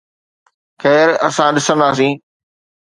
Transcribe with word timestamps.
خير، 0.81 1.07
اسان 1.27 1.49
ڏسنداسين 1.55 2.13